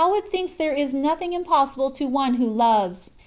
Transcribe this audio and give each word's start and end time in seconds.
249 0.01 0.25
it 0.27 0.31
thinks 0.31 0.55
there 0.57 0.73
is 0.73 0.95
nothing 0.95 1.31
impossible 1.33 1.91
to 1.91 2.07
one 2.07 2.33
who 2.33 2.47
loves 2.47 3.11